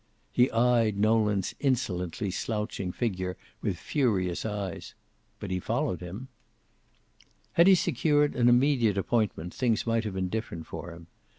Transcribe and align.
He 0.31 0.49
eyed 0.49 0.97
Nolan's 0.97 1.53
insolently 1.59 2.31
slouching 2.31 2.91
figure 2.91 3.37
with 3.61 3.77
furious 3.77 4.47
eyes. 4.47 4.95
But 5.39 5.51
he 5.51 5.59
followed 5.59 5.99
him. 6.01 6.27
Had 7.53 7.67
he 7.67 7.75
secured 7.75 8.35
an 8.35 8.49
immediate 8.49 8.97
appointment 8.97 9.53
things 9.53 9.85
might 9.85 10.03
have 10.03 10.15
been 10.15 10.29
different 10.29 10.65
for 10.65 10.91
him. 10.91 11.05